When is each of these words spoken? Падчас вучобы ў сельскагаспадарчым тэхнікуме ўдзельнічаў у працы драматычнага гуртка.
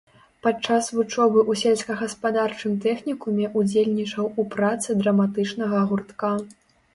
Падчас 0.45 0.85
вучобы 0.99 1.39
ў 1.41 1.53
сельскагаспадарчым 1.63 2.73
тэхнікуме 2.85 3.51
ўдзельнічаў 3.61 4.31
у 4.41 4.47
працы 4.57 4.97
драматычнага 5.05 5.85
гуртка. 5.93 6.33